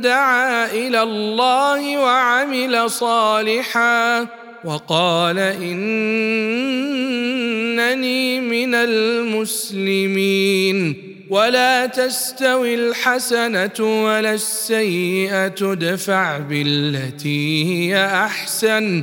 [0.00, 4.26] دعا إلى الله وعمل صالحا
[4.64, 5.90] وقال انني
[8.40, 10.28] من المسلمين
[11.30, 19.02] ولا تستوي الحسنه ولا السيئه ادفع بالتي هي احسن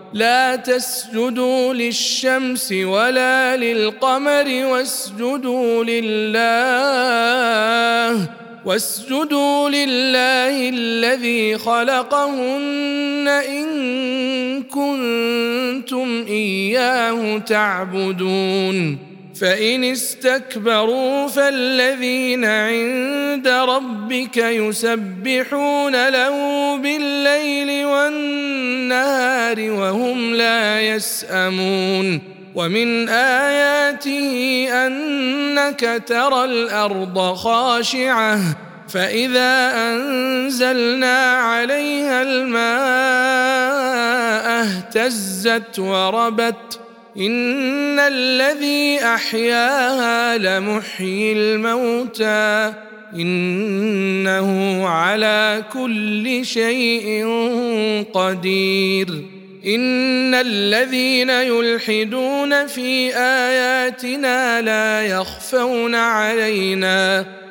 [0.13, 7.31] لا تسجدوا للشمس ولا للقمر واسجدوا لله
[8.65, 19.10] واسجدوا لله الذي خلقهن إن كنتم إياه تعبدون.
[19.41, 26.35] فإن استكبروا فالذين عند ربك يسبحون له
[26.77, 32.21] بالليل والنهار وهم لا يسأمون
[32.55, 38.39] ومن آياته أنك ترى الأرض خاشعة
[38.89, 42.61] فإذا أنزلنا عليها الماء
[44.61, 46.79] اهتزت وربت
[47.17, 52.73] ان الذي احياها لمحيي الموتى
[53.15, 57.25] انه على كل شيء
[58.13, 59.07] قدير
[59.65, 67.25] ان الذين يلحدون في اياتنا لا يخفون علينا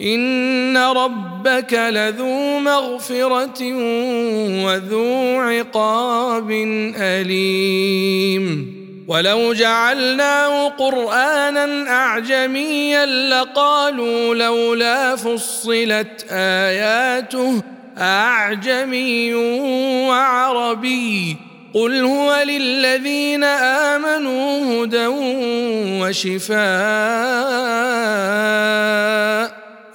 [0.00, 3.62] ان ربك لذو مغفره
[4.64, 6.50] وذو عقاب
[6.96, 8.76] اليم
[9.08, 17.62] ولو جعلناه قرانا اعجميا لقالوا لولا فصلت اياته
[17.98, 19.34] اعجمي
[20.08, 21.36] وعربي
[21.74, 25.06] قل هو للذين امنوا هدى
[26.00, 26.56] وشفاء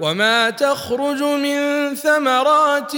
[0.00, 2.96] وما تخرج من ثمرات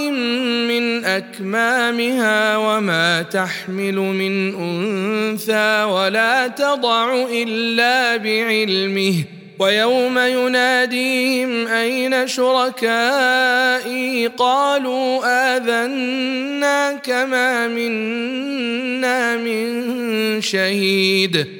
[0.69, 9.15] من اكمامها وما تحمل من انثى ولا تضع الا بعلمه
[9.59, 15.21] ويوم يناديهم اين شركائي قالوا
[15.57, 21.60] اذنا كما منا من شهيد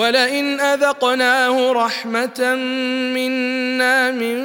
[0.00, 2.54] ولئن أذقناه رحمة
[3.14, 4.38] منا من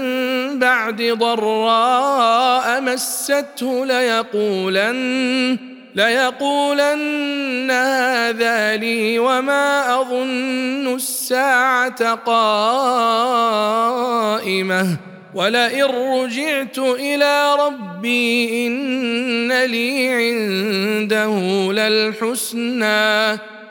[0.60, 5.58] بعد ضراء مسته ليقولن
[5.96, 12.58] ليقولن هذا لي وما أظن الساعة قائمة.
[15.36, 21.40] ولئن رجعت إلى ربي إن لي عنده
[21.72, 23.55] للحسنى.